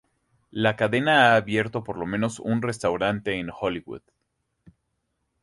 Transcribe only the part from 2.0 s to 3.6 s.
menos un restaurante en